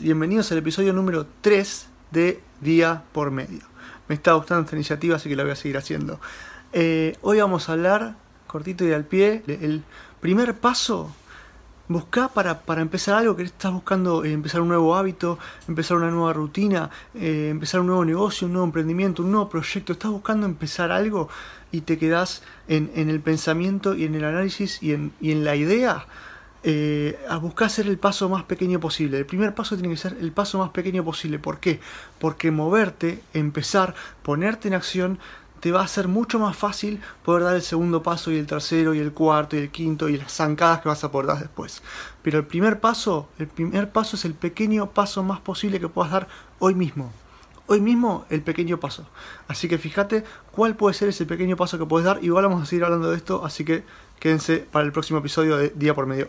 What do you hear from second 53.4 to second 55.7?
así que quédense para el próximo episodio de